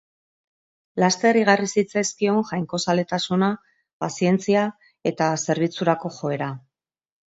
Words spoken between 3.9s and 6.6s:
pazientzia eta zerbitzurako joera.